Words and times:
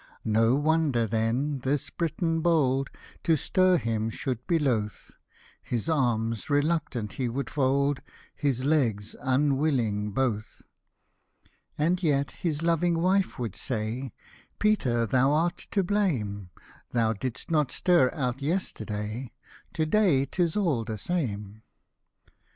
No 0.25 0.55
wonder 0.55 1.05
then 1.05 1.59
this 1.59 1.91
Briton 1.91 2.41
bold 2.41 2.89
To 3.21 3.35
stir 3.35 3.77
him 3.77 4.09
should 4.09 4.47
be 4.47 4.57
loth; 4.57 5.11
His 5.61 5.87
arms 5.87 6.49
reluctant 6.49 7.13
he 7.13 7.29
would 7.29 7.51
fold; 7.51 8.01
His 8.35 8.63
legs 8.63 9.15
unwilling 9.21 10.09
both. 10.09 10.63
And 11.77 12.01
yet 12.01 12.31
his 12.31 12.63
loving 12.63 12.97
wife 12.97 13.37
would 13.37 13.55
say," 13.55 14.11
Peter, 14.59 15.05
thou 15.05 15.33
art 15.33 15.67
to 15.69 15.83
blame; 15.83 16.49
Thou 16.93 17.13
didst 17.13 17.51
not 17.51 17.71
stir 17.71 18.09
out 18.11 18.41
yesterday, 18.41 19.31
To 19.73 19.85
day 19.85 20.25
'tis 20.25 20.57
all 20.57 20.83
the 20.83 20.97
same." 20.97 21.61